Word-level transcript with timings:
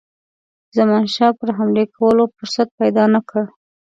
زمانشاه 0.77 1.33
پر 1.39 1.49
حملې 1.57 1.85
کولو 1.95 2.23
فرصت 2.35 2.67
پیدا 2.79 3.03
نه 3.13 3.21
کړي. 3.29 3.45